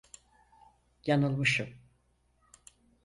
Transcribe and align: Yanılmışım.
Yanılmışım. 1.05 1.73